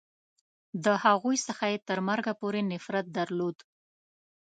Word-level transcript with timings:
د 0.83 0.85
هغوی 1.03 1.37
څخه 1.47 1.63
یې 1.71 1.77
تر 1.87 1.99
مرګه 2.09 2.33
پورې 2.41 2.61
نفرت 2.71 3.05
درلود. 3.17 3.57